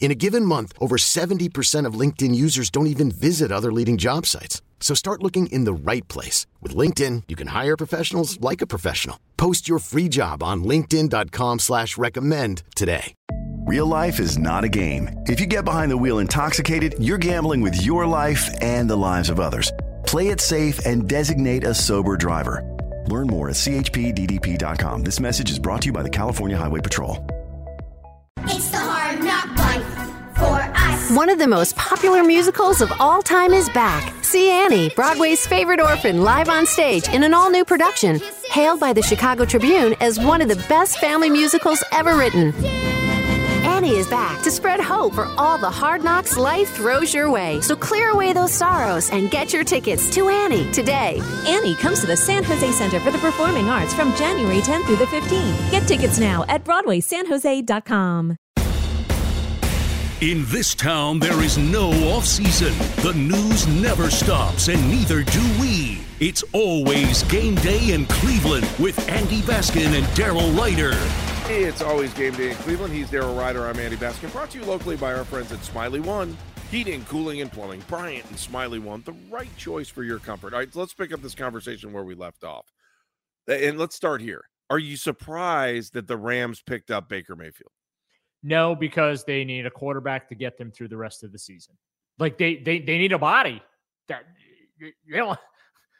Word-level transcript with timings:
In 0.00 0.10
a 0.10 0.14
given 0.14 0.44
month, 0.44 0.72
over 0.80 0.96
70% 0.96 1.84
of 1.84 2.00
LinkedIn 2.00 2.34
users 2.34 2.70
don't 2.70 2.86
even 2.86 3.10
visit 3.10 3.52
other 3.52 3.70
leading 3.70 3.98
job 3.98 4.24
sites. 4.24 4.62
So 4.80 4.94
start 4.94 5.22
looking 5.22 5.48
in 5.48 5.64
the 5.64 5.72
right 5.74 6.06
place. 6.08 6.46
With 6.62 6.74
LinkedIn, 6.74 7.24
you 7.28 7.36
can 7.36 7.48
hire 7.48 7.76
professionals 7.76 8.40
like 8.40 8.62
a 8.62 8.66
professional. 8.66 9.18
Post 9.36 9.68
your 9.68 9.80
free 9.80 10.08
job 10.08 10.42
on 10.42 10.64
linkedin.com 10.64 11.58
slash 11.58 11.98
recommend 11.98 12.62
today. 12.74 13.12
Real 13.66 13.86
life 13.86 14.18
is 14.18 14.38
not 14.38 14.64
a 14.64 14.68
game. 14.68 15.10
If 15.26 15.40
you 15.40 15.46
get 15.46 15.66
behind 15.66 15.90
the 15.90 15.96
wheel 15.96 16.20
intoxicated, 16.20 16.94
you're 16.98 17.18
gambling 17.18 17.60
with 17.60 17.82
your 17.82 18.06
life 18.06 18.48
and 18.62 18.88
the 18.88 18.96
lives 18.96 19.28
of 19.28 19.40
others. 19.40 19.70
Play 20.06 20.28
it 20.28 20.40
safe 20.40 20.86
and 20.86 21.06
designate 21.06 21.64
a 21.64 21.74
sober 21.74 22.16
driver. 22.16 22.64
Learn 23.08 23.26
more 23.26 23.50
at 23.50 23.56
chpddp.com. 23.56 25.02
This 25.02 25.20
message 25.20 25.50
is 25.50 25.58
brought 25.58 25.82
to 25.82 25.86
you 25.86 25.92
by 25.92 26.02
the 26.02 26.08
California 26.08 26.56
Highway 26.56 26.80
Patrol. 26.80 27.26
It's 28.44 28.70
the 28.70 28.78
hard 28.78 29.22
knock 29.22 29.58
life 29.58 29.58
for 29.58 29.62
us. 29.62 29.67
One 31.10 31.30
of 31.30 31.38
the 31.38 31.48
most 31.48 31.74
popular 31.74 32.22
musicals 32.22 32.82
of 32.82 32.92
all 33.00 33.22
time 33.22 33.54
is 33.54 33.70
back. 33.70 34.12
See 34.22 34.50
Annie, 34.50 34.90
Broadway's 34.90 35.46
favorite 35.46 35.80
orphan, 35.80 36.22
live 36.22 36.50
on 36.50 36.66
stage 36.66 37.08
in 37.08 37.24
an 37.24 37.32
all 37.32 37.50
new 37.50 37.64
production, 37.64 38.20
hailed 38.50 38.78
by 38.78 38.92
the 38.92 39.00
Chicago 39.00 39.46
Tribune 39.46 39.94
as 40.00 40.20
one 40.20 40.42
of 40.42 40.48
the 40.48 40.62
best 40.68 40.98
family 40.98 41.30
musicals 41.30 41.82
ever 41.92 42.14
written. 42.14 42.52
Annie 43.64 43.96
is 43.96 44.06
back 44.08 44.42
to 44.42 44.50
spread 44.50 44.80
hope 44.80 45.14
for 45.14 45.24
all 45.38 45.56
the 45.56 45.70
hard 45.70 46.04
knocks 46.04 46.36
life 46.36 46.74
throws 46.74 47.14
your 47.14 47.30
way. 47.30 47.62
So 47.62 47.74
clear 47.74 48.10
away 48.10 48.34
those 48.34 48.52
sorrows 48.52 49.10
and 49.10 49.30
get 49.30 49.50
your 49.50 49.64
tickets 49.64 50.14
to 50.14 50.28
Annie 50.28 50.70
today. 50.72 51.22
Annie 51.46 51.74
comes 51.76 52.00
to 52.00 52.06
the 52.06 52.18
San 52.18 52.44
Jose 52.44 52.72
Center 52.72 53.00
for 53.00 53.10
the 53.10 53.18
Performing 53.18 53.70
Arts 53.70 53.94
from 53.94 54.14
January 54.16 54.60
10th 54.60 54.84
through 54.84 54.96
the 54.96 55.06
15th. 55.06 55.70
Get 55.70 55.88
tickets 55.88 56.18
now 56.18 56.44
at 56.48 56.64
BroadwaySanJose.com. 56.64 58.36
In 60.20 60.44
this 60.46 60.74
town, 60.74 61.20
there 61.20 61.44
is 61.44 61.56
no 61.58 61.90
off 62.10 62.24
season. 62.24 62.76
The 63.04 63.12
news 63.14 63.68
never 63.68 64.10
stops, 64.10 64.66
and 64.66 64.90
neither 64.90 65.22
do 65.22 65.40
we. 65.60 66.00
It's 66.18 66.42
always 66.52 67.22
game 67.22 67.54
day 67.54 67.92
in 67.92 68.04
Cleveland 68.06 68.68
with 68.80 68.98
Andy 69.08 69.42
Baskin 69.42 69.96
and 69.96 70.04
Daryl 70.16 70.52
Ruiter. 70.60 70.98
It's 71.48 71.82
always 71.82 72.12
game 72.14 72.34
day 72.34 72.50
in 72.50 72.56
Cleveland. 72.56 72.92
He's 72.92 73.08
Daryl 73.08 73.38
Ruiter. 73.38 73.68
I'm 73.68 73.78
Andy 73.78 73.96
Baskin. 73.96 74.32
Brought 74.32 74.50
to 74.50 74.58
you 74.58 74.64
locally 74.64 74.96
by 74.96 75.14
our 75.14 75.22
friends 75.22 75.52
at 75.52 75.60
Smylie 75.60 76.04
One. 76.04 76.36
Heating, 76.68 77.04
cooling, 77.04 77.40
and 77.40 77.52
plumbing. 77.52 77.84
Bryant 77.86 78.26
and 78.28 78.36
Smylie 78.36 78.82
One, 78.82 79.02
the 79.02 79.14
right 79.30 79.56
choice 79.56 79.88
for 79.88 80.02
your 80.02 80.18
comfort. 80.18 80.52
All 80.52 80.58
right, 80.58 80.74
let's 80.74 80.94
pick 80.94 81.12
up 81.12 81.22
this 81.22 81.36
conversation 81.36 81.92
where 81.92 82.02
we 82.02 82.16
left 82.16 82.42
off. 82.42 82.72
And 83.46 83.78
let's 83.78 83.94
start 83.94 84.20
here. 84.20 84.46
Are 84.68 84.80
you 84.80 84.96
surprised 84.96 85.92
that 85.92 86.08
the 86.08 86.16
Rams 86.16 86.60
picked 86.60 86.90
up 86.90 87.08
Baker 87.08 87.36
Mayfield? 87.36 87.70
No, 88.42 88.74
because 88.74 89.24
they 89.24 89.44
need 89.44 89.66
a 89.66 89.70
quarterback 89.70 90.28
to 90.28 90.34
get 90.34 90.56
them 90.56 90.70
through 90.70 90.88
the 90.88 90.96
rest 90.96 91.24
of 91.24 91.32
the 91.32 91.38
season. 91.38 91.74
Like 92.18 92.38
they 92.38 92.56
they 92.56 92.78
they 92.78 92.98
need 92.98 93.12
a 93.12 93.18
body. 93.18 93.62
That 94.08 94.24
you 94.78 94.92
know, 95.06 95.36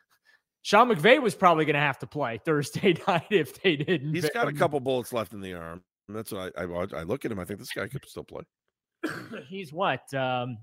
Sean 0.63 0.89
McVay 0.89 1.21
was 1.21 1.35
probably 1.35 1.65
going 1.65 1.75
to 1.75 1.81
have 1.81 1.99
to 2.01 2.07
play 2.07 2.41
Thursday 2.45 2.95
night 3.09 3.27
if 3.31 3.61
they 3.63 3.77
didn't. 3.77 4.15
He's 4.15 4.31
got 4.31 4.49
a 4.49 4.53
couple 4.53 4.79
bullets 4.81 5.13
left 5.13 5.33
in 5.33 5.41
the 5.41 5.55
arm. 5.55 5.83
And 6.09 6.17
that's 6.17 6.33
what 6.33 6.53
I, 6.57 6.63
I 6.63 7.01
I 7.01 7.03
look 7.03 7.25
at 7.25 7.33
him. 7.33 7.39
I 7.39 7.45
think 7.45 7.59
this 7.59 7.73
guy 7.73 7.87
could 7.87 8.07
still 8.09 8.25
play. 8.25 8.43
he's 9.49 9.73
what? 9.73 10.13
Um, 10.15 10.59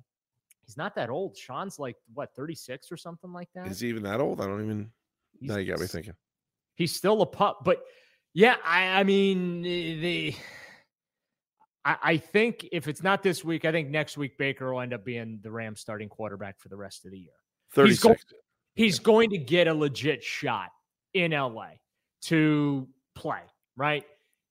he's 0.66 0.78
not 0.78 0.96
that 0.96 1.10
old. 1.10 1.38
Sean's 1.38 1.78
like 1.80 1.96
what, 2.14 2.36
36 2.36 2.92
or 2.92 2.98
something 2.98 3.32
like 3.32 3.50
that. 3.56 3.68
Is 3.68 3.80
he 3.80 3.90
even 3.90 4.04
that 4.04 4.20
old? 4.20 4.42
I 4.42 4.48
don't 4.48 4.64
even. 4.64 4.90
He's, 5.40 5.50
now 5.50 5.58
you 5.58 5.72
got 5.72 5.80
me 5.80 5.88
thinking. 5.88 6.14
He's 6.76 6.96
still 6.96 7.22
a 7.22 7.26
pup, 7.26 7.60
but 7.64 7.84
yeah, 8.34 8.56
I 8.66 9.00
I 9.00 9.04
mean 9.04 9.62
the. 9.62 10.36
I, 11.86 11.98
I 12.04 12.18
think 12.18 12.68
if 12.72 12.88
it's 12.88 13.04
not 13.04 13.24
this 13.24 13.46
week, 13.46 13.64
I 13.64 13.72
think 13.72 13.90
next 13.90 14.18
week 14.18 14.38
Baker 14.38 14.74
will 14.74 14.82
end 14.82 14.94
up 14.94 15.06
being 15.06 15.40
the 15.42 15.52
Rams 15.52 15.80
starting 15.80 16.10
quarterback 16.10 16.60
for 16.60 16.70
the 16.70 16.76
rest 16.76 17.06
of 17.06 17.12
the 17.12 17.20
year. 17.20 17.34
36. 17.74 17.92
He's 17.92 18.00
going, 18.04 18.18
he's 18.76 19.00
going 19.00 19.30
to 19.30 19.38
get 19.38 19.68
a 19.68 19.74
legit 19.74 20.24
shot 20.24 20.70
in 21.14 21.32
LA 21.32 21.70
to 22.24 22.88
play, 23.16 23.42
right? 23.78 24.04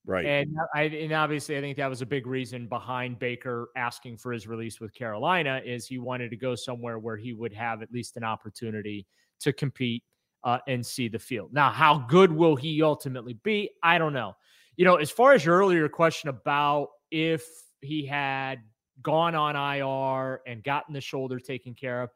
Right. 0.06 0.27
And 0.27 0.55
I 0.75 0.83
and 0.83 1.12
obviously 1.12 1.56
I 1.56 1.62
think 1.62 1.78
that 1.78 1.89
was 1.89 2.03
a 2.03 2.06
big 2.06 2.27
reason 2.27 2.67
behind 2.67 3.19
Baker 3.19 3.71
asking 3.75 4.19
for 4.19 4.33
his 4.33 4.47
release 4.47 4.78
with 4.78 4.93
Carolina 4.93 5.62
is 5.65 5.87
he 5.87 5.99
wanted 5.99 6.28
to 6.31 6.37
go 6.37 6.55
somewhere 6.55 6.99
where 6.99 7.17
he 7.17 7.33
would 7.33 7.55
have 7.55 7.81
at 7.81 7.91
least 7.91 8.19
an 8.19 8.25
opportunity 8.25 9.06
to 9.41 9.53
compete 9.53 10.05
uh, 10.44 10.59
and 10.69 10.84
see 10.84 11.09
the 11.09 11.19
field. 11.19 11.55
Now, 11.55 11.71
how 11.71 12.05
good 12.06 12.31
will 12.31 12.55
he 12.55 12.83
ultimately 12.83 13.33
be? 13.33 13.71
I 13.83 13.97
don't 13.97 14.12
know. 14.12 14.37
You 14.77 14.84
know, 14.84 14.97
as 14.97 15.11
far 15.11 15.33
as 15.33 15.44
your 15.44 15.56
earlier 15.56 15.89
question 15.89 16.28
about 16.28 16.89
if 17.15 17.47
he 17.81 18.05
had 18.05 18.61
gone 19.01 19.37
on 19.37 19.55
IR 19.55 20.41
and 20.49 20.65
gotten 20.65 20.93
the 20.93 21.01
shoulder 21.01 21.39
taken 21.39 21.73
care 21.73 22.03
of, 22.03 22.11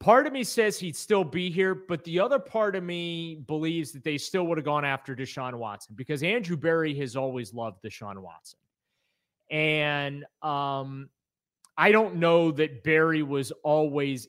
part 0.00 0.26
of 0.26 0.34
me 0.34 0.44
says 0.44 0.78
he'd 0.78 0.94
still 0.94 1.24
be 1.24 1.50
here, 1.50 1.74
but 1.74 2.04
the 2.04 2.20
other 2.20 2.38
part 2.38 2.76
of 2.76 2.84
me 2.84 3.36
believes 3.46 3.92
that 3.92 4.04
they 4.04 4.18
still 4.18 4.46
would 4.48 4.58
have 4.58 4.66
gone 4.66 4.84
after 4.84 5.16
Deshaun 5.16 5.54
Watson 5.54 5.94
because 5.96 6.22
Andrew 6.22 6.58
Berry 6.58 6.94
has 6.98 7.16
always 7.16 7.54
loved 7.54 7.82
Deshaun 7.82 8.18
Watson. 8.18 8.58
And 9.50 10.26
um, 10.42 11.08
I 11.78 11.90
don't 11.90 12.16
know 12.16 12.50
that 12.50 12.84
Berry 12.84 13.22
was 13.22 13.50
always 13.64 14.28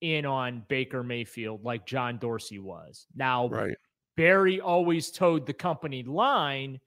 in 0.00 0.26
on 0.26 0.64
Baker 0.66 1.04
Mayfield 1.04 1.62
like 1.62 1.86
John 1.86 2.18
Dorsey 2.18 2.58
was. 2.58 3.06
Now, 3.14 3.48
Right. 3.48 3.76
Berry 4.16 4.60
always 4.60 5.12
towed 5.12 5.46
the 5.46 5.54
company 5.54 6.02
line 6.02 6.80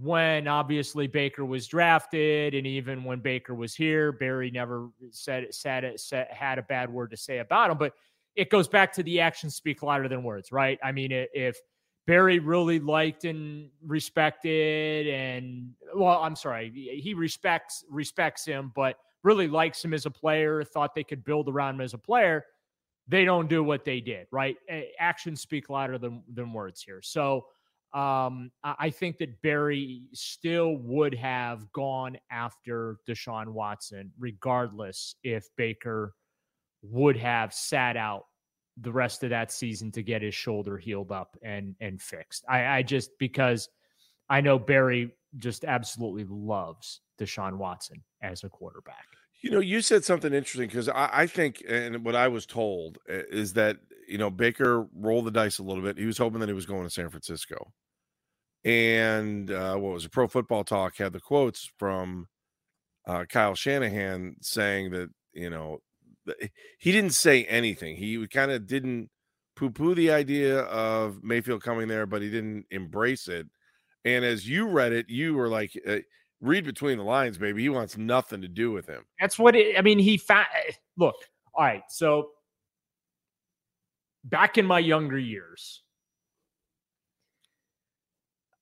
when 0.00 0.46
obviously 0.46 1.06
Baker 1.06 1.44
was 1.44 1.66
drafted, 1.66 2.54
and 2.54 2.66
even 2.66 3.04
when 3.04 3.20
Baker 3.20 3.54
was 3.54 3.74
here, 3.74 4.12
Berry 4.12 4.50
never 4.50 4.90
said 5.10 5.52
said, 5.52 5.98
said 5.98 6.28
had 6.30 6.58
a 6.58 6.62
bad 6.62 6.90
word 6.90 7.10
to 7.10 7.16
say 7.16 7.38
about 7.38 7.70
him. 7.70 7.78
But 7.78 7.94
it 8.36 8.50
goes 8.50 8.68
back 8.68 8.92
to 8.94 9.02
the 9.02 9.20
actions 9.20 9.54
speak 9.54 9.82
louder 9.82 10.08
than 10.08 10.22
words, 10.22 10.52
right? 10.52 10.78
I 10.82 10.92
mean, 10.92 11.10
if 11.12 11.58
Berry 12.06 12.38
really 12.38 12.78
liked 12.78 13.24
and 13.24 13.70
respected, 13.84 15.08
and 15.08 15.70
well, 15.94 16.22
I'm 16.22 16.36
sorry, 16.36 16.70
he 16.70 17.14
respects 17.14 17.84
respects 17.90 18.44
him, 18.44 18.72
but 18.74 18.98
really 19.24 19.48
likes 19.48 19.84
him 19.84 19.94
as 19.94 20.06
a 20.06 20.10
player, 20.10 20.62
thought 20.62 20.94
they 20.94 21.04
could 21.04 21.24
build 21.24 21.48
around 21.48 21.76
him 21.76 21.80
as 21.80 21.94
a 21.94 21.98
player 21.98 22.44
they 23.08 23.24
don't 23.24 23.48
do 23.48 23.64
what 23.64 23.84
they 23.84 24.00
did, 24.00 24.26
right? 24.30 24.56
Actions 24.98 25.40
speak 25.40 25.70
louder 25.70 25.98
than 25.98 26.22
than 26.34 26.52
words 26.52 26.82
here. 26.82 27.00
So 27.02 27.46
um, 27.94 28.50
I 28.62 28.90
think 28.90 29.18
that 29.18 29.40
Berry 29.40 30.02
still 30.12 30.76
would 30.76 31.14
have 31.14 31.72
gone 31.72 32.18
after 32.30 32.98
Deshaun 33.08 33.48
Watson, 33.48 34.12
regardless 34.18 35.14
if 35.22 35.48
Baker 35.56 36.14
would 36.82 37.16
have 37.16 37.52
sat 37.52 37.96
out 37.96 38.24
the 38.80 38.92
rest 38.92 39.24
of 39.24 39.30
that 39.30 39.50
season 39.50 39.90
to 39.92 40.02
get 40.02 40.22
his 40.22 40.34
shoulder 40.34 40.76
healed 40.76 41.12
up 41.12 41.36
and 41.42 41.74
and 41.80 42.00
fixed. 42.00 42.44
I, 42.48 42.66
I 42.66 42.82
just 42.82 43.10
because 43.18 43.68
I 44.28 44.40
know 44.40 44.58
Berry 44.58 45.12
just 45.36 45.64
absolutely 45.64 46.26
loves 46.28 47.00
Deshaun 47.20 47.56
Watson 47.56 48.02
as 48.22 48.44
a 48.44 48.48
quarterback. 48.48 49.04
You 49.40 49.50
know, 49.50 49.60
you 49.60 49.80
said 49.82 50.04
something 50.04 50.32
interesting 50.32 50.68
because 50.68 50.88
I, 50.88 51.10
I 51.12 51.26
think, 51.26 51.62
and 51.68 52.04
what 52.04 52.16
I 52.16 52.28
was 52.28 52.44
told 52.44 52.98
uh, 53.08 53.22
is 53.30 53.52
that 53.54 53.76
you 54.08 54.18
know 54.18 54.30
Baker 54.30 54.86
rolled 54.94 55.26
the 55.26 55.30
dice 55.30 55.58
a 55.58 55.62
little 55.62 55.82
bit. 55.82 55.98
He 55.98 56.06
was 56.06 56.18
hoping 56.18 56.40
that 56.40 56.48
he 56.48 56.54
was 56.54 56.66
going 56.66 56.84
to 56.84 56.90
San 56.90 57.08
Francisco, 57.08 57.72
and 58.64 59.50
uh, 59.50 59.76
what 59.76 59.94
was 59.94 60.04
it? 60.04 60.12
Pro 60.12 60.28
Football 60.28 60.64
Talk 60.64 60.96
had 60.96 61.12
the 61.12 61.20
quotes 61.20 61.70
from 61.78 62.28
uh, 63.06 63.24
Kyle 63.28 63.54
Shanahan 63.54 64.36
saying 64.40 64.90
that 64.90 65.10
you 65.32 65.50
know 65.50 65.80
he 66.78 66.92
didn't 66.92 67.14
say 67.14 67.44
anything. 67.44 67.96
He 67.96 68.26
kind 68.26 68.50
of 68.50 68.66
didn't 68.66 69.10
poo 69.56 69.70
poo 69.70 69.94
the 69.94 70.10
idea 70.10 70.60
of 70.60 71.22
Mayfield 71.22 71.62
coming 71.62 71.88
there, 71.88 72.06
but 72.06 72.22
he 72.22 72.30
didn't 72.30 72.66
embrace 72.70 73.28
it. 73.28 73.46
And 74.04 74.24
as 74.24 74.48
you 74.48 74.68
read 74.68 74.92
it, 74.92 75.08
you 75.08 75.34
were 75.34 75.48
like, 75.48 75.72
uh, 75.86 75.98
read 76.40 76.64
between 76.64 76.98
the 76.98 77.04
lines, 77.04 77.36
baby. 77.36 77.62
He 77.62 77.68
wants 77.68 77.96
nothing 77.96 78.40
to 78.42 78.48
do 78.48 78.70
with 78.70 78.86
him. 78.86 79.04
That's 79.20 79.38
what 79.38 79.56
it, 79.56 79.76
I 79.76 79.82
mean. 79.82 79.98
He 79.98 80.16
found, 80.16 80.46
look, 80.96 81.16
all 81.54 81.64
right. 81.64 81.82
So 81.88 82.30
back 84.24 84.56
in 84.58 84.66
my 84.66 84.78
younger 84.78 85.18
years, 85.18 85.82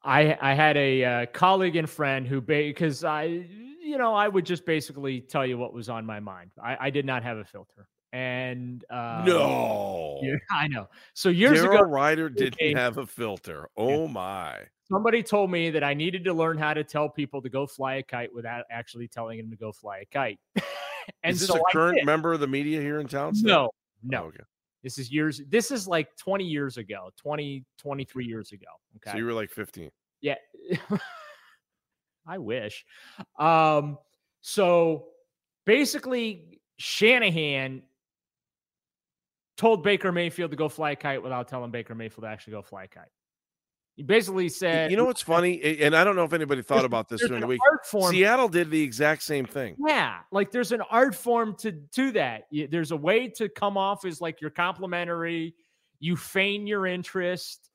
I 0.07 0.39
I 0.41 0.55
had 0.55 0.77
a 0.77 1.05
uh, 1.05 1.27
colleague 1.27 1.77
and 1.77 1.89
friend 1.89 2.27
who 2.27 2.41
because 2.41 3.05
I 3.05 3.25
you 3.25 3.99
know 3.99 4.15
I 4.15 4.29
would 4.29 4.47
just 4.47 4.65
basically 4.65 5.21
tell 5.21 5.45
you 5.45 5.59
what 5.59 5.73
was 5.73 5.89
on 5.89 6.07
my 6.07 6.21
mind. 6.21 6.53
I, 6.63 6.77
I 6.81 6.91
did 6.91 7.05
not 7.05 7.23
have 7.23 7.39
a 7.39 7.45
filter, 7.45 7.89
and 8.13 8.85
uh, 8.89 9.25
no, 9.27 10.21
yeah, 10.23 10.37
I 10.53 10.69
know. 10.69 10.89
So 11.15 11.29
years 11.29 11.59
Daryl 11.59 11.75
ago, 11.75 11.83
Ruiter 11.83 12.29
didn't 12.29 12.77
have 12.77 12.99
a 12.99 13.07
filter. 13.07 13.69
Oh 13.77 14.07
my! 14.07 14.59
somebody 14.91 15.23
told 15.23 15.51
me 15.51 15.71
that 15.71 15.83
I 15.83 15.95
needed 15.95 16.25
to 16.25 16.33
learn 16.33 16.59
how 16.59 16.75
to 16.75 16.85
tell 16.85 17.09
people 17.09 17.43
to 17.43 17.49
go 17.49 17.67
fly 17.67 17.97
a 17.97 18.03
kite 18.03 18.33
without 18.33 18.65
actually 18.71 19.09
telling 19.09 19.39
them 19.39 19.51
to 19.51 19.57
go 19.57 19.73
fly 19.73 19.99
a 19.99 20.07
kite. 20.07 20.39
and 21.23 21.35
Is 21.35 21.41
this 21.41 21.49
so 21.49 21.57
a 21.57 21.73
current 21.73 22.05
member 22.05 22.33
of 22.33 22.41
the 22.41 22.47
media 22.47 22.81
here 22.81 23.01
in 23.01 23.09
town? 23.09 23.35
still? 23.35 23.49
No, 23.49 23.71
no. 24.05 24.23
Oh, 24.25 24.27
okay. 24.29 24.45
This 24.83 24.99
is 24.99 25.11
years. 25.11 25.41
This 25.49 25.71
is 25.71 25.89
like 25.89 26.09
20 26.17 26.45
years 26.45 26.77
ago, 26.77 27.11
20, 27.17 27.65
23 27.79 28.25
years 28.25 28.53
ago. 28.53 28.67
Okay. 28.97 29.13
So 29.13 29.19
you 29.19 29.25
were 29.25 29.33
like 29.33 29.51
15. 29.51 29.91
Yeah. 30.21 30.35
I 32.27 32.39
wish. 32.39 32.85
Um, 33.39 33.99
so 34.41 35.07
basically, 35.65 36.61
Shanahan 36.79 37.83
told 39.57 39.83
Baker 39.83 40.13
Mayfield 40.13 40.51
to 40.51 40.57
go 40.57 40.69
fly 40.69 40.93
a 40.93 40.97
kite 40.97 41.23
without 41.23 41.49
telling 41.49 41.71
Baker 41.71 41.95
Mayfield 41.95 42.25
to 42.25 42.29
actually 42.29 42.53
go 42.53 42.63
fly 42.63 42.85
a 42.85 42.89
kite. 42.89 43.09
He 43.97 44.03
basically 44.03 44.51
said, 44.51 44.91
You 44.91 44.97
know 44.99 45.07
what's 45.07 45.23
funny? 45.23 45.81
And 45.81 45.97
I 45.97 46.05
don't 46.05 46.17
know 46.17 46.25
if 46.25 46.35
anybody 46.35 46.61
thought 46.61 46.85
about 46.85 47.09
this 47.09 47.27
during 47.27 47.41
the 47.41 47.47
week. 47.47 47.61
Seattle 48.11 48.49
did 48.49 48.71
the 48.71 48.83
exact 48.83 49.23
same 49.23 49.47
thing. 49.47 49.75
Yeah, 49.79 50.19
like 50.31 50.51
there's 50.51 50.73
an 50.73 50.83
art 50.91 51.15
form 51.15 51.57
to 51.61 51.73
to 51.73 52.13
that. 52.13 52.45
There's 52.53 52.91
a 52.91 52.97
way 52.97 53.29
to 53.29 53.49
come 53.49 53.79
off 53.79 54.05
as 54.05 54.21
like 54.21 54.43
you're 54.43 54.51
complimentary, 54.51 55.55
you 55.99 56.15
feign 56.15 56.67
your 56.67 56.87
interest, 56.87 57.71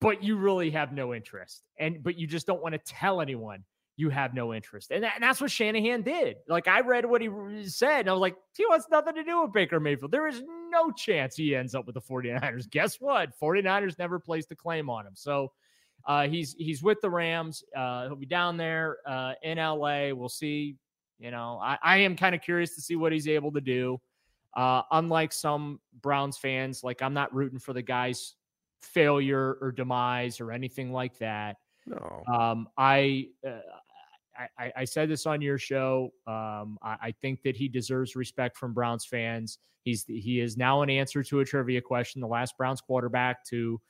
but 0.00 0.24
you 0.24 0.36
really 0.36 0.70
have 0.70 0.94
no 0.94 1.14
interest, 1.14 1.62
and 1.78 2.02
but 2.02 2.16
you 2.16 2.26
just 2.26 2.46
don't 2.46 2.62
want 2.62 2.72
to 2.72 2.78
tell 2.78 3.20
anyone 3.20 3.62
you 4.00 4.10
have 4.10 4.34
no 4.34 4.54
interest, 4.54 4.90
and, 4.90 5.04
that, 5.04 5.12
and 5.16 5.22
that's 5.22 5.40
what 5.40 5.50
Shanahan 5.50 6.02
did. 6.02 6.36
Like 6.48 6.68
I 6.68 6.80
read 6.80 7.06
what 7.06 7.20
he 7.20 7.28
said, 7.68 8.00
and 8.00 8.10
I 8.10 8.12
was 8.12 8.20
like, 8.20 8.36
he 8.56 8.64
wants 8.66 8.86
nothing 8.90 9.14
to 9.14 9.24
do 9.24 9.42
with 9.42 9.52
Baker 9.52 9.78
Mayfield. 9.78 10.10
There 10.10 10.26
is 10.26 10.42
no 10.70 10.90
chance 10.90 11.36
he 11.36 11.54
ends 11.54 11.74
up 11.74 11.86
with 11.86 11.94
the 11.94 12.00
49ers. 12.00 12.68
Guess 12.70 12.96
what? 13.00 13.30
49ers 13.40 13.98
never 13.98 14.18
placed 14.18 14.50
a 14.50 14.56
claim 14.56 14.90
on 14.90 15.06
him, 15.06 15.14
so. 15.14 15.52
Uh, 16.06 16.26
he's 16.26 16.54
he's 16.54 16.82
with 16.82 16.98
the 17.02 17.10
Rams. 17.10 17.62
Uh, 17.76 18.06
he'll 18.06 18.16
be 18.16 18.24
down 18.24 18.56
there 18.56 18.96
uh, 19.06 19.34
in 19.42 19.58
LA. 19.58 20.08
We'll 20.14 20.30
see. 20.30 20.76
You 21.18 21.30
know, 21.30 21.60
I, 21.62 21.76
I 21.82 21.96
am 21.98 22.16
kind 22.16 22.34
of 22.34 22.40
curious 22.40 22.74
to 22.76 22.80
see 22.80 22.96
what 22.96 23.12
he's 23.12 23.28
able 23.28 23.52
to 23.52 23.60
do. 23.60 24.00
Uh, 24.56 24.82
unlike 24.90 25.32
some 25.32 25.78
Browns 26.00 26.38
fans, 26.38 26.82
like 26.82 27.02
I'm 27.02 27.12
not 27.12 27.34
rooting 27.34 27.58
for 27.58 27.74
the 27.74 27.82
guy's 27.82 28.34
failure 28.80 29.58
or 29.60 29.72
demise 29.72 30.40
or 30.40 30.50
anything 30.50 30.92
like 30.92 31.18
that. 31.18 31.56
No. 31.86 32.22
Um, 32.32 32.68
I, 32.76 33.28
uh, 33.46 33.60
I- 34.58 34.72
I 34.76 34.84
said 34.84 35.08
this 35.08 35.26
on 35.26 35.40
your 35.40 35.58
show. 35.58 36.12
Um, 36.26 36.78
I, 36.82 36.96
I 37.02 37.14
think 37.20 37.42
that 37.42 37.56
he 37.56 37.68
deserves 37.68 38.16
respect 38.16 38.56
from 38.56 38.72
Browns 38.72 39.04
fans. 39.04 39.58
He's 39.82 40.04
he 40.06 40.40
is 40.40 40.56
now 40.56 40.82
an 40.82 40.90
answer 40.90 41.22
to 41.22 41.40
a 41.40 41.44
trivia 41.44 41.80
question. 41.80 42.20
The 42.20 42.26
last 42.26 42.56
Browns 42.58 42.80
quarterback 42.80 43.44
to 43.46 43.80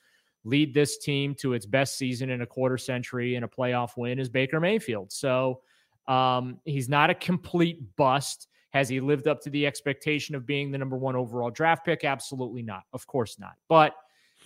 lead 0.44 0.72
this 0.72 0.98
team 0.98 1.34
to 1.34 1.52
its 1.52 1.66
best 1.66 1.98
season 1.98 2.30
in 2.30 2.42
a 2.42 2.46
quarter 2.46 2.78
century 2.78 3.34
and 3.34 3.44
a 3.44 3.48
playoff 3.48 3.96
win 3.96 4.18
is 4.18 4.28
Baker 4.28 4.60
Mayfield. 4.60 5.12
So 5.12 5.60
um, 6.08 6.58
he's 6.64 6.88
not 6.88 7.10
a 7.10 7.14
complete 7.14 7.78
bust. 7.96 8.48
Has 8.70 8.88
he 8.88 9.00
lived 9.00 9.26
up 9.26 9.40
to 9.42 9.50
the 9.50 9.66
expectation 9.66 10.34
of 10.34 10.46
being 10.46 10.70
the 10.70 10.78
number 10.78 10.96
one 10.96 11.16
overall 11.16 11.50
draft 11.50 11.84
pick? 11.84 12.04
Absolutely 12.04 12.62
not. 12.62 12.82
Of 12.92 13.06
course 13.06 13.38
not. 13.38 13.54
But 13.68 13.94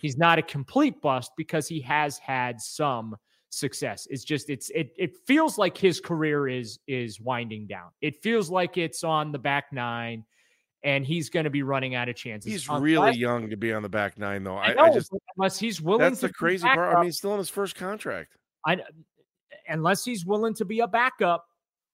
he's 0.01 0.17
not 0.17 0.39
a 0.39 0.43
complete 0.43 1.01
bust 1.03 1.33
because 1.37 1.69
he 1.69 1.81
has 1.81 2.19
had 2.19 2.61
some 2.61 3.17
success. 3.55 4.07
It's 4.11 4.25
just 4.25 4.51
it's 4.51 4.71
it 4.71 4.93
it 4.97 5.17
feels 5.27 5.59
like 5.59 5.77
his 5.77 6.01
career 6.01 6.49
is 6.49 6.79
is 6.87 7.21
winding 7.21 7.67
down. 7.67 7.91
It 8.01 8.23
feels 8.23 8.51
like 8.51 8.77
it's 8.77 9.05
on 9.05 9.33
the 9.33 9.39
back 9.39 9.73
nine 9.73 10.25
and 10.85 11.05
he's 11.05 11.31
going 11.31 11.45
to 11.45 11.51
be 11.51 11.63
running 11.63 11.95
out 11.95 12.11
of 12.11 12.15
chances. 12.15 12.53
He's 12.53 12.69
Unless- 12.69 12.83
really 12.83 13.17
young 13.17 13.49
to 13.49 13.57
be 13.57 13.73
on 13.73 13.83
the 13.83 13.89
back 13.89 14.19
nine, 14.19 14.45
though. 14.45 14.57
I, 14.57 14.67
I, 14.67 14.75
know, 14.75 14.83
I 14.83 14.93
just 14.93 15.13
unless 15.37 15.59
he's 15.59 15.81
willing 15.81 16.03
that's 16.03 16.21
to 16.21 16.29
the 16.29 16.33
crazy 16.33 16.69
part. 16.69 16.95
I 16.95 17.01
mean, 17.01 17.07
he's 17.07 17.17
still 17.17 17.33
in 17.33 17.39
his 17.39 17.49
first 17.49 17.75
contract. 17.75 18.37
I 18.67 18.79
unless 19.69 20.05
he's 20.05 20.27
willing 20.27 20.55
to 20.55 20.65
be 20.65 20.81
a 20.81 20.87
backup, 20.87 21.47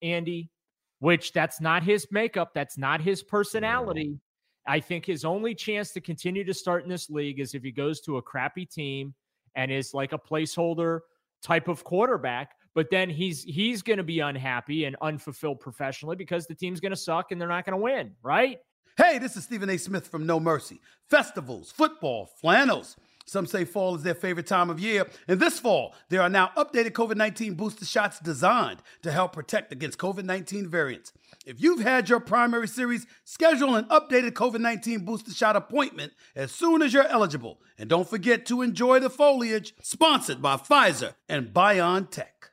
Andy, 0.02 0.50
which 0.98 1.32
that's 1.32 1.60
not 1.60 1.84
his 1.84 2.06
makeup, 2.10 2.50
that's 2.52 2.76
not 2.76 3.00
his 3.00 3.22
personality. 3.22 4.18
I 4.66 4.80
think 4.80 5.06
his 5.06 5.24
only 5.24 5.54
chance 5.54 5.92
to 5.92 6.00
continue 6.00 6.44
to 6.44 6.54
start 6.54 6.82
in 6.82 6.90
this 6.90 7.08
league 7.08 7.40
is 7.40 7.54
if 7.54 7.62
he 7.62 7.70
goes 7.70 8.00
to 8.02 8.18
a 8.18 8.22
crappy 8.22 8.66
team 8.66 9.14
and 9.54 9.70
is 9.70 9.94
like 9.94 10.12
a 10.12 10.18
placeholder 10.18 11.00
type 11.42 11.68
of 11.68 11.84
quarterback. 11.84 12.52
But 12.74 12.88
then 12.90 13.10
he's 13.10 13.42
he's 13.42 13.82
going 13.82 13.96
to 13.96 14.04
be 14.04 14.20
unhappy 14.20 14.84
and 14.84 14.96
unfulfilled 15.02 15.60
professionally 15.60 16.16
because 16.16 16.46
the 16.46 16.54
team's 16.54 16.80
going 16.80 16.92
to 16.92 16.96
suck 16.96 17.32
and 17.32 17.40
they're 17.40 17.48
not 17.48 17.64
going 17.66 17.76
to 17.76 17.82
win, 17.82 18.12
right? 18.22 18.58
Hey, 18.96 19.18
this 19.18 19.36
is 19.36 19.44
Stephen 19.44 19.70
A. 19.70 19.76
Smith 19.76 20.06
from 20.06 20.26
No 20.26 20.38
Mercy. 20.38 20.80
Festivals, 21.08 21.72
football, 21.72 22.30
flannels. 22.40 22.96
Some 23.30 23.46
say 23.46 23.64
fall 23.64 23.94
is 23.94 24.02
their 24.02 24.16
favorite 24.16 24.48
time 24.48 24.70
of 24.70 24.80
year. 24.80 25.06
And 25.28 25.38
this 25.38 25.60
fall, 25.60 25.94
there 26.08 26.20
are 26.20 26.28
now 26.28 26.50
updated 26.56 26.90
COVID 26.90 27.14
19 27.14 27.54
booster 27.54 27.84
shots 27.84 28.18
designed 28.18 28.82
to 29.02 29.12
help 29.12 29.34
protect 29.34 29.70
against 29.70 29.98
COVID 29.98 30.24
19 30.24 30.66
variants. 30.66 31.12
If 31.46 31.62
you've 31.62 31.78
had 31.78 32.08
your 32.08 32.18
primary 32.18 32.66
series, 32.66 33.06
schedule 33.22 33.76
an 33.76 33.84
updated 33.84 34.32
COVID 34.32 34.58
19 34.58 35.04
booster 35.04 35.32
shot 35.32 35.54
appointment 35.54 36.12
as 36.34 36.50
soon 36.50 36.82
as 36.82 36.92
you're 36.92 37.06
eligible. 37.06 37.60
And 37.78 37.88
don't 37.88 38.08
forget 38.08 38.46
to 38.46 38.62
enjoy 38.62 38.98
the 38.98 39.08
foliage, 39.08 39.74
sponsored 39.80 40.42
by 40.42 40.56
Pfizer 40.56 41.14
and 41.28 41.54
BioNTech. 41.54 42.50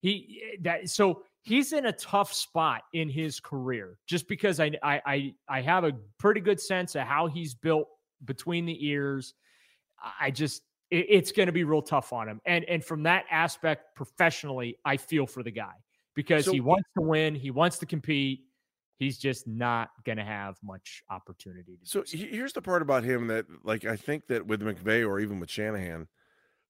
He 0.00 0.58
that 0.62 0.90
so 0.90 1.22
he's 1.42 1.72
in 1.72 1.86
a 1.86 1.92
tough 1.92 2.32
spot 2.32 2.82
in 2.92 3.08
his 3.08 3.38
career 3.38 3.98
just 4.08 4.26
because 4.26 4.58
I 4.58 4.72
I 4.82 5.00
I, 5.06 5.34
I 5.48 5.60
have 5.60 5.84
a 5.84 5.92
pretty 6.18 6.40
good 6.40 6.60
sense 6.60 6.96
of 6.96 7.02
how 7.02 7.28
he's 7.28 7.54
built 7.54 7.86
between 8.24 8.66
the 8.66 8.84
ears. 8.84 9.34
I 10.20 10.30
just 10.30 10.62
it, 10.90 11.06
it's 11.08 11.32
going 11.32 11.46
to 11.46 11.52
be 11.52 11.64
real 11.64 11.82
tough 11.82 12.12
on 12.12 12.28
him, 12.28 12.40
and 12.46 12.64
and 12.64 12.84
from 12.84 13.02
that 13.04 13.24
aspect, 13.30 13.94
professionally, 13.94 14.76
I 14.84 14.96
feel 14.96 15.26
for 15.26 15.42
the 15.42 15.50
guy 15.50 15.74
because 16.14 16.44
So- 16.46 16.52
he 16.52 16.60
wants 16.60 16.88
to 16.96 17.02
win, 17.02 17.34
he 17.34 17.50
wants 17.50 17.78
to 17.78 17.86
compete. 17.86 18.44
He's 18.98 19.16
just 19.16 19.46
not 19.46 19.90
going 20.04 20.18
to 20.18 20.24
have 20.24 20.56
much 20.60 21.04
opportunity. 21.08 21.76
To 21.76 21.86
So 21.86 22.02
so. 22.04 22.16
here's 22.18 22.52
the 22.52 22.60
part 22.62 22.82
about 22.82 23.04
him 23.04 23.28
that, 23.28 23.46
like, 23.62 23.84
I 23.84 23.94
think 23.94 24.26
that 24.26 24.44
with 24.44 24.60
McVay 24.60 25.08
or 25.08 25.20
even 25.20 25.38
with 25.38 25.48
Shanahan 25.50 26.08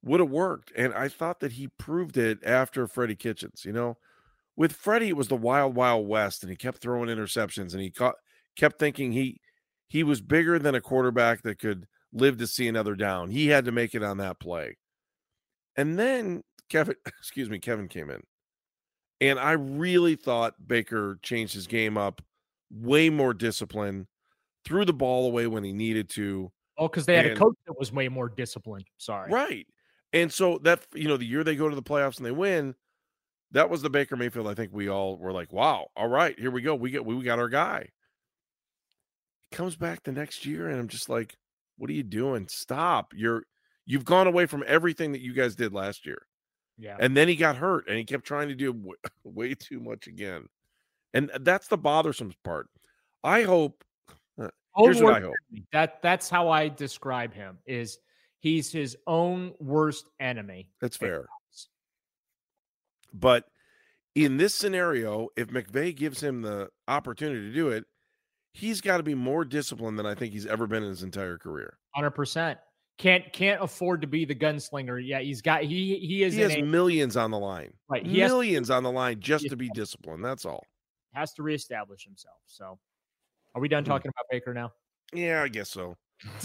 would 0.02 0.20
have 0.20 0.28
worked. 0.30 0.70
And 0.76 0.92
I 0.92 1.08
thought 1.08 1.40
that 1.40 1.52
he 1.52 1.68
proved 1.68 2.18
it 2.18 2.38
after 2.44 2.86
Freddie 2.86 3.16
Kitchens. 3.16 3.64
You 3.64 3.72
know, 3.72 3.96
with 4.56 4.72
Freddie, 4.72 5.08
it 5.08 5.16
was 5.16 5.28
the 5.28 5.36
wild, 5.36 5.74
wild 5.74 6.06
west, 6.06 6.42
and 6.42 6.50
he 6.50 6.56
kept 6.56 6.82
throwing 6.82 7.08
interceptions, 7.08 7.72
and 7.72 7.80
he 7.80 7.90
caught, 7.90 8.16
kept 8.56 8.78
thinking 8.78 9.12
he 9.12 9.40
he 9.86 10.02
was 10.02 10.20
bigger 10.20 10.58
than 10.58 10.74
a 10.74 10.82
quarterback 10.82 11.40
that 11.42 11.58
could 11.58 11.86
live 12.12 12.38
to 12.38 12.46
see 12.46 12.68
another 12.68 12.94
down. 12.94 13.30
He 13.30 13.48
had 13.48 13.64
to 13.66 13.72
make 13.72 13.94
it 13.94 14.02
on 14.02 14.18
that 14.18 14.38
play. 14.40 14.76
And 15.76 15.98
then 15.98 16.42
Kevin, 16.68 16.96
excuse 17.06 17.48
me, 17.50 17.58
Kevin 17.58 17.88
came 17.88 18.10
in. 18.10 18.22
And 19.20 19.38
I 19.38 19.52
really 19.52 20.14
thought 20.14 20.54
Baker 20.64 21.18
changed 21.22 21.54
his 21.54 21.66
game 21.66 21.98
up, 21.98 22.22
way 22.70 23.10
more 23.10 23.34
discipline, 23.34 24.06
threw 24.64 24.84
the 24.84 24.92
ball 24.92 25.26
away 25.26 25.46
when 25.46 25.64
he 25.64 25.72
needed 25.72 26.08
to. 26.10 26.52
oh, 26.76 26.88
because 26.88 27.06
they 27.06 27.16
had 27.16 27.26
a 27.26 27.36
coach 27.36 27.56
that 27.66 27.78
was 27.78 27.92
way 27.92 28.08
more 28.08 28.28
disciplined. 28.28 28.86
Sorry, 28.98 29.30
Right. 29.30 29.66
And 30.12 30.32
so 30.32 30.58
that, 30.62 30.86
you 30.94 31.06
know, 31.06 31.18
the 31.18 31.26
year 31.26 31.44
they 31.44 31.56
go 31.56 31.68
to 31.68 31.76
the 31.76 31.82
playoffs 31.82 32.16
and 32.16 32.24
they 32.24 32.30
win, 32.30 32.74
that 33.50 33.68
was 33.68 33.82
the 33.82 33.90
Baker 33.90 34.16
Mayfield. 34.16 34.48
I 34.48 34.54
think 34.54 34.72
we 34.72 34.88
all 34.88 35.18
were 35.18 35.32
like, 35.32 35.52
wow, 35.52 35.88
all 35.96 36.08
right, 36.08 36.38
here 36.38 36.50
we 36.50 36.62
go. 36.62 36.74
We 36.74 36.90
get, 36.90 37.04
we 37.04 37.22
got 37.22 37.38
our 37.38 37.48
guy. 37.48 37.90
He 39.50 39.56
comes 39.56 39.76
back 39.76 40.02
the 40.02 40.12
next 40.12 40.46
year, 40.46 40.68
and 40.68 40.78
I'm 40.78 40.88
just 40.88 41.08
like, 41.08 41.36
what 41.78 41.88
are 41.90 41.94
you 41.94 42.02
doing? 42.02 42.46
Stop. 42.48 43.12
You're, 43.14 43.44
you've 43.86 44.04
gone 44.04 44.26
away 44.26 44.46
from 44.46 44.64
everything 44.66 45.12
that 45.12 45.20
you 45.20 45.32
guys 45.32 45.54
did 45.56 45.72
last 45.72 46.04
year. 46.04 46.22
Yeah, 46.76 46.96
And 47.00 47.16
then 47.16 47.26
he 47.26 47.34
got 47.34 47.56
hurt 47.56 47.88
and 47.88 47.98
he 47.98 48.04
kept 48.04 48.24
trying 48.24 48.48
to 48.48 48.54
do 48.54 48.72
w- 48.72 48.94
way 49.24 49.54
too 49.54 49.80
much 49.80 50.06
again. 50.06 50.46
And 51.14 51.30
that's 51.40 51.66
the 51.66 51.78
bothersome 51.78 52.32
part. 52.44 52.68
I 53.24 53.42
hope 53.42 53.82
uh, 54.40 54.48
here's 54.76 55.02
what 55.02 55.14
I 55.14 55.20
hope. 55.20 55.34
That 55.72 56.00
that's 56.02 56.30
how 56.30 56.50
I 56.50 56.68
describe 56.68 57.34
him. 57.34 57.58
Is 57.66 57.98
he's 58.38 58.70
his 58.70 58.96
own 59.06 59.54
worst 59.58 60.08
enemy. 60.20 60.70
That's 60.80 60.96
fair. 60.96 61.26
But 63.12 63.44
in 64.14 64.36
this 64.36 64.54
scenario, 64.54 65.28
if 65.36 65.48
McVay 65.48 65.96
gives 65.96 66.22
him 66.22 66.42
the 66.42 66.68
opportunity 66.86 67.40
to 67.40 67.52
do 67.52 67.70
it, 67.70 67.84
he's 68.52 68.80
got 68.80 68.96
to 68.98 69.02
be 69.02 69.14
more 69.14 69.44
disciplined 69.44 69.98
than 69.98 70.06
I 70.06 70.14
think 70.14 70.32
he's 70.32 70.46
ever 70.46 70.66
been 70.66 70.82
in 70.82 70.88
his 70.90 71.02
entire 71.02 71.38
career. 71.38 71.78
Hundred 71.94 72.10
percent. 72.12 72.58
Can't 72.98 73.32
can't 73.32 73.62
afford 73.62 74.00
to 74.00 74.06
be 74.08 74.24
the 74.24 74.34
gunslinger. 74.34 75.00
Yeah, 75.04 75.20
he's 75.20 75.40
got 75.40 75.62
he 75.62 75.96
he 75.98 76.24
is 76.24 76.34
He 76.34 76.40
has 76.40 76.54
a- 76.54 76.62
millions 76.62 77.16
on 77.16 77.30
the 77.30 77.38
line. 77.38 77.72
Right, 77.88 78.04
he 78.04 78.18
has- 78.20 78.30
millions 78.32 78.70
on 78.70 78.82
the 78.82 78.90
line 78.90 79.20
just 79.20 79.48
to 79.50 79.56
be 79.56 79.68
disciplined. 79.74 80.24
That's 80.24 80.44
all. 80.44 80.64
has 81.14 81.32
to 81.34 81.42
reestablish 81.42 82.04
himself. 82.04 82.38
So, 82.46 82.78
are 83.54 83.60
we 83.60 83.68
done 83.68 83.84
Hmm. 83.84 83.90
talking 83.90 84.08
about 84.08 84.24
Baker 84.30 84.52
now? 84.52 84.72
Yeah, 85.12 85.42
I 85.42 85.48
guess 85.48 85.70
so. 85.70 85.96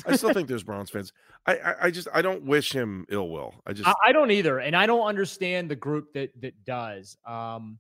I 0.06 0.16
still 0.16 0.32
think 0.34 0.48
there's 0.48 0.64
Browns 0.72 0.92
fans. 0.92 1.12
I, 1.48 1.56
I, 1.58 1.76
I 1.86 1.92
just 1.92 2.08
I 2.14 2.22
don't 2.22 2.44
wish 2.44 2.72
him 2.72 3.06
ill 3.10 3.30
will. 3.30 3.56
I 3.66 3.74
just 3.74 3.90
I, 3.90 3.94
I 4.06 4.12
don't 4.12 4.30
either, 4.30 4.60
and 4.60 4.76
I 4.76 4.86
don't 4.86 5.06
understand 5.08 5.72
the 5.72 5.76
group 5.76 6.14
that 6.14 6.30
that 6.42 6.64
does. 6.66 7.18
Um, 7.28 7.80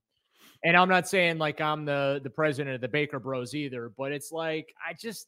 and 0.63 0.75
I'm 0.77 0.89
not 0.89 1.07
saying 1.07 1.37
like 1.37 1.61
I'm 1.61 1.85
the 1.85 2.19
the 2.23 2.29
president 2.29 2.75
of 2.75 2.81
the 2.81 2.87
Baker 2.87 3.19
Bros 3.19 3.53
either, 3.55 3.91
but 3.97 4.11
it's 4.11 4.31
like 4.31 4.73
I 4.87 4.93
just 4.93 5.27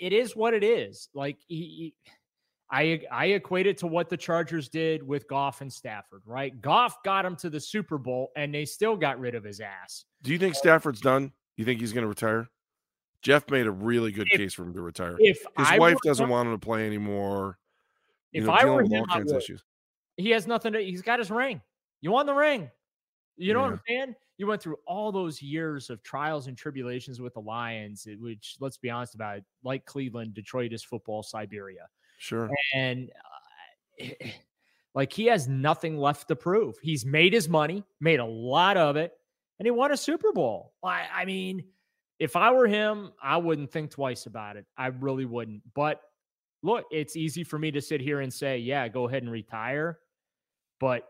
it 0.00 0.12
is 0.12 0.34
what 0.34 0.54
it 0.54 0.64
is. 0.64 1.08
Like 1.14 1.36
he, 1.46 1.56
he- 1.56 1.94
I 2.68 3.00
I 3.12 3.26
equate 3.26 3.68
it 3.68 3.78
to 3.78 3.86
what 3.86 4.08
the 4.08 4.16
Chargers 4.16 4.68
did 4.68 5.00
with 5.00 5.28
Goff 5.28 5.60
and 5.60 5.72
Stafford, 5.72 6.22
right? 6.26 6.60
Goff 6.60 7.00
got 7.04 7.24
him 7.24 7.36
to 7.36 7.48
the 7.48 7.60
Super 7.60 7.96
Bowl, 7.96 8.32
and 8.36 8.52
they 8.52 8.64
still 8.64 8.96
got 8.96 9.20
rid 9.20 9.36
of 9.36 9.44
his 9.44 9.60
ass. 9.60 10.04
Do 10.22 10.32
you 10.32 10.38
think 10.38 10.56
Stafford's 10.56 11.00
done? 11.00 11.30
You 11.56 11.64
think 11.64 11.78
he's 11.80 11.92
going 11.92 12.02
to 12.02 12.08
retire? 12.08 12.48
Jeff 13.22 13.48
made 13.50 13.66
a 13.66 13.70
really 13.70 14.10
good 14.10 14.26
If- 14.32 14.38
case 14.38 14.52
for 14.54 14.64
him 14.64 14.74
to 14.74 14.82
retire. 14.82 15.14
if 15.20 15.38
His 15.38 15.46
I 15.56 15.78
wife 15.78 15.96
doesn't 16.02 16.24
him- 16.24 16.30
want 16.30 16.48
him 16.48 16.54
to 16.58 16.64
play 16.66 16.84
anymore. 16.88 17.56
You 18.32 18.40
If 18.40 18.46
know, 18.48 18.52
I 18.52 18.64
were 18.64 18.82
him, 18.82 18.92
all 18.94 19.06
kinds 19.06 19.30
of 19.30 19.38
issues. 19.38 19.62
He 20.16 20.30
has 20.30 20.48
nothing 20.48 20.72
to. 20.72 20.80
He's 20.80 21.02
got 21.02 21.20
his 21.20 21.30
ring. 21.30 21.60
You 22.00 22.10
want 22.10 22.26
the 22.26 22.34
ring? 22.34 22.68
You 23.36 23.52
know 23.54 23.62
what 23.62 23.72
I'm 23.72 23.80
saying? 23.86 24.14
You 24.38 24.46
went 24.46 24.62
through 24.62 24.76
all 24.86 25.12
those 25.12 25.40
years 25.40 25.90
of 25.90 26.02
trials 26.02 26.46
and 26.46 26.56
tribulations 26.56 27.20
with 27.20 27.34
the 27.34 27.40
Lions, 27.40 28.06
eh, 28.10 28.14
which, 28.18 28.56
let's 28.60 28.76
be 28.76 28.90
honest 28.90 29.14
about 29.14 29.38
it, 29.38 29.44
like 29.62 29.84
Cleveland, 29.86 30.34
Detroit 30.34 30.72
is 30.72 30.82
football 30.82 31.22
Siberia, 31.22 31.88
Sure. 32.18 32.50
and 32.74 33.10
uh, 34.02 34.06
like 34.94 35.12
he 35.12 35.26
has 35.26 35.48
nothing 35.48 35.98
left 35.98 36.28
to 36.28 36.36
prove. 36.36 36.76
He's 36.82 37.04
made 37.04 37.32
his 37.32 37.48
money, 37.48 37.84
made 38.00 38.20
a 38.20 38.24
lot 38.24 38.76
of 38.76 38.96
it, 38.96 39.12
and 39.58 39.66
he 39.66 39.70
won 39.70 39.92
a 39.92 39.96
Super 39.96 40.32
Bowl. 40.32 40.74
I, 40.82 41.06
I 41.14 41.24
mean, 41.24 41.64
if 42.18 42.36
I 42.36 42.50
were 42.52 42.66
him, 42.66 43.12
I 43.22 43.36
wouldn't 43.36 43.70
think 43.70 43.90
twice 43.90 44.26
about 44.26 44.56
it. 44.56 44.66
I 44.76 44.86
really 44.88 45.26
wouldn't. 45.26 45.62
But 45.74 46.00
look, 46.62 46.84
it's 46.90 47.16
easy 47.16 47.44
for 47.44 47.58
me 47.58 47.70
to 47.70 47.80
sit 47.80 48.00
here 48.00 48.20
and 48.20 48.32
say, 48.32 48.58
yeah, 48.58 48.88
go 48.88 49.06
ahead 49.08 49.22
and 49.22 49.30
retire. 49.30 49.98
But 50.80 51.06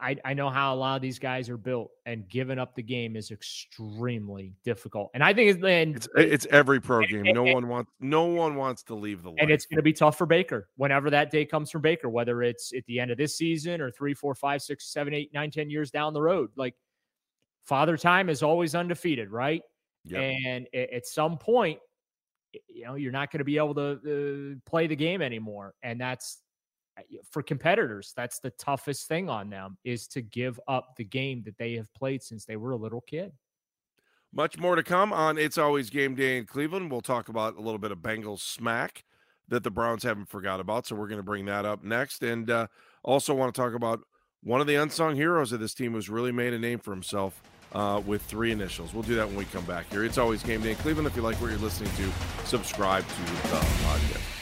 I, 0.00 0.16
I 0.24 0.34
know 0.34 0.48
how 0.48 0.74
a 0.74 0.76
lot 0.76 0.96
of 0.96 1.02
these 1.02 1.18
guys 1.18 1.48
are 1.48 1.56
built, 1.56 1.90
and 2.06 2.28
giving 2.28 2.58
up 2.58 2.74
the 2.76 2.82
game 2.82 3.16
is 3.16 3.30
extremely 3.30 4.54
difficult. 4.64 5.10
And 5.14 5.24
I 5.24 5.32
think 5.34 5.50
it's, 5.56 5.64
and, 5.64 5.96
It's 5.96 6.08
it's 6.16 6.46
every 6.50 6.80
pro 6.80 7.00
game. 7.04 7.26
and- 7.26 7.34
No 7.34 7.44
and- 7.44 7.54
one 7.54 7.68
wants 7.68 7.90
no 8.00 8.24
one 8.26 8.54
wants 8.54 8.82
to 8.84 8.94
leave 8.94 9.22
the 9.22 9.30
line. 9.30 9.38
and 9.40 9.50
it's 9.50 9.66
going 9.66 9.76
to 9.76 9.82
be 9.82 9.92
tough 9.92 10.16
for 10.16 10.26
Baker 10.26 10.68
whenever 10.76 11.10
that 11.10 11.30
day 11.30 11.44
comes 11.44 11.70
for 11.70 11.78
Baker, 11.80 12.08
whether 12.08 12.42
it's 12.42 12.72
at 12.72 12.84
the 12.86 13.00
end 13.00 13.10
of 13.10 13.18
this 13.18 13.36
season 13.36 13.80
or 13.80 13.90
three, 13.90 14.14
four, 14.14 14.34
five, 14.34 14.62
six, 14.62 14.92
seven, 14.92 15.14
eight, 15.14 15.32
nine, 15.34 15.50
ten 15.50 15.68
years 15.68 15.90
down 15.90 16.12
the 16.12 16.22
road. 16.22 16.50
Like 16.56 16.74
Father 17.64 17.96
Time 17.96 18.28
is 18.28 18.42
always 18.42 18.74
undefeated, 18.74 19.30
right? 19.30 19.62
Yep. 20.04 20.20
And 20.46 20.66
at 20.74 21.06
some 21.06 21.38
point, 21.38 21.78
you 22.68 22.84
know, 22.84 22.94
you're 22.96 23.12
not 23.12 23.30
going 23.32 23.38
to 23.38 23.44
be 23.44 23.56
able 23.56 23.74
to 23.74 24.54
uh, 24.56 24.68
play 24.68 24.86
the 24.86 24.96
game 24.96 25.22
anymore, 25.22 25.74
and 25.82 26.00
that's 26.00 26.38
for 27.30 27.42
competitors. 27.42 28.12
That's 28.16 28.38
the 28.38 28.50
toughest 28.50 29.08
thing 29.08 29.28
on 29.28 29.50
them 29.50 29.76
is 29.84 30.06
to 30.08 30.22
give 30.22 30.60
up 30.68 30.96
the 30.96 31.04
game 31.04 31.42
that 31.44 31.56
they 31.58 31.74
have 31.74 31.92
played 31.94 32.22
since 32.22 32.44
they 32.44 32.56
were 32.56 32.72
a 32.72 32.76
little 32.76 33.00
kid. 33.00 33.32
Much 34.34 34.58
more 34.58 34.76
to 34.76 34.82
come 34.82 35.12
on 35.12 35.36
It's 35.36 35.58
Always 35.58 35.90
Game 35.90 36.14
Day 36.14 36.38
in 36.38 36.46
Cleveland. 36.46 36.90
We'll 36.90 37.02
talk 37.02 37.28
about 37.28 37.56
a 37.56 37.60
little 37.60 37.78
bit 37.78 37.92
of 37.92 37.98
Bengals 37.98 38.40
smack 38.40 39.04
that 39.48 39.62
the 39.62 39.70
Browns 39.70 40.02
haven't 40.02 40.30
forgot 40.30 40.58
about. 40.58 40.86
So 40.86 40.96
we're 40.96 41.08
going 41.08 41.18
to 41.18 41.24
bring 41.24 41.44
that 41.46 41.66
up 41.66 41.84
next. 41.84 42.22
And 42.22 42.48
uh, 42.48 42.68
also 43.02 43.34
want 43.34 43.54
to 43.54 43.60
talk 43.60 43.74
about 43.74 44.00
one 44.42 44.60
of 44.62 44.66
the 44.66 44.76
unsung 44.76 45.16
heroes 45.16 45.52
of 45.52 45.60
this 45.60 45.74
team 45.74 45.92
who's 45.92 46.08
really 46.08 46.32
made 46.32 46.54
a 46.54 46.58
name 46.58 46.78
for 46.78 46.92
himself 46.92 47.42
uh, 47.72 48.00
with 48.06 48.22
three 48.22 48.52
initials. 48.52 48.94
We'll 48.94 49.02
do 49.02 49.14
that 49.16 49.26
when 49.26 49.36
we 49.36 49.44
come 49.46 49.64
back 49.64 49.90
here. 49.90 50.04
It's 50.04 50.18
Always 50.18 50.42
Game 50.42 50.62
Day 50.62 50.70
in 50.70 50.76
Cleveland. 50.76 51.06
If 51.06 51.16
you 51.16 51.22
like 51.22 51.36
what 51.36 51.50
you're 51.50 51.60
listening 51.60 51.90
to, 51.96 52.46
subscribe 52.46 53.06
to 53.06 53.20
the 53.20 53.38
podcast. 53.48 54.41